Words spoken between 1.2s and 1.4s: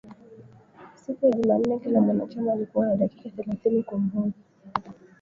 ya